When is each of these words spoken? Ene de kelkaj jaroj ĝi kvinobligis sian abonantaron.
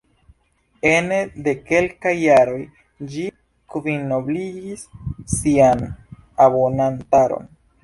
Ene 0.91 1.19
de 1.47 1.53
kelkaj 1.67 2.13
jaroj 2.21 2.63
ĝi 3.13 3.27
kvinobligis 3.75 4.89
sian 5.37 5.87
abonantaron. 6.49 7.49